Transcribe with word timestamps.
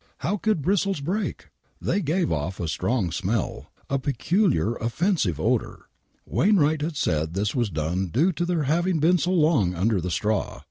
How 0.25 0.35
could 0.37 0.63
bristles 0.63 0.99
break? 0.99 1.49
They 1.79 2.01
gave 2.01 2.31
off 2.31 2.59
a 2.59 2.67
strong 2.67 3.11
smell." 3.11 3.71
A 3.87 3.99
peculiar, 3.99 4.73
offensive 4.77 5.39
odor. 5.39 5.85
Wainwright 6.25 6.81
had 6.81 6.97
said 6.97 7.35
this 7.35 7.53
was 7.53 7.69
due 7.69 8.31
to 8.31 8.43
their 8.47 8.63
having 8.63 8.97
been 8.97 9.19
so 9.19 9.29
long 9.31 9.75
under 9.75 10.01
the 10.01 10.09
straw. 10.09 10.57